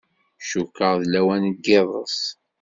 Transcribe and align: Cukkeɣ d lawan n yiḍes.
Cukkeɣ 0.49 0.93
d 1.01 1.03
lawan 1.11 1.43
n 1.53 1.55
yiḍes. 1.65 2.19